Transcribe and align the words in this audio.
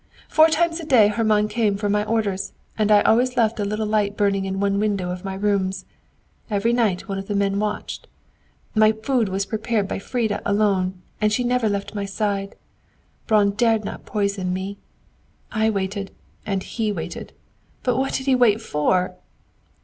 Four 0.27 0.47
times 0.49 0.79
a 0.79 0.83
day 0.83 1.09
Hermann 1.09 1.47
came 1.47 1.77
for 1.77 1.87
my 1.87 2.03
orders, 2.03 2.53
and 2.75 2.91
I 2.91 3.03
always 3.03 3.37
left 3.37 3.59
a 3.59 3.63
little 3.65 3.85
light 3.85 4.17
burning 4.17 4.45
in 4.45 4.59
one 4.59 4.79
window 4.79 5.11
of 5.11 5.23
my 5.23 5.35
rooms. 5.35 5.85
Every 6.49 6.73
night 6.73 7.07
one 7.07 7.19
of 7.19 7.27
the 7.27 7.35
men 7.35 7.59
watched. 7.59 8.07
My 8.73 8.93
food 8.93 9.29
was 9.29 9.45
prepared 9.45 9.87
by 9.87 9.97
little 9.97 10.07
Frida 10.09 10.41
alone, 10.43 10.99
and 11.21 11.31
she 11.31 11.43
never 11.43 11.69
left 11.69 11.93
my 11.93 12.05
side. 12.05 12.55
Braun 13.27 13.51
dared 13.51 13.85
not 13.85 14.03
poison 14.07 14.51
me! 14.51 14.79
I 15.51 15.69
waited, 15.69 16.09
and 16.47 16.63
he 16.63 16.91
waited. 16.91 17.31
What 17.85 18.13
did 18.13 18.25
he 18.25 18.33
wait 18.33 18.59
for?" 18.59 19.13